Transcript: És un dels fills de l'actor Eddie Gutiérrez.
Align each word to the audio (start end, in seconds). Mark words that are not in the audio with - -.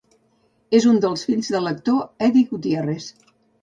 És 0.77 0.87
un 0.93 0.97
dels 1.05 1.27
fills 1.29 1.53
de 1.57 1.63
l'actor 1.69 2.29
Eddie 2.31 2.47
Gutiérrez. 2.53 3.13